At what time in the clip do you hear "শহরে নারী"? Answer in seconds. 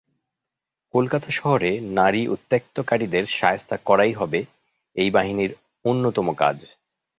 1.31-2.21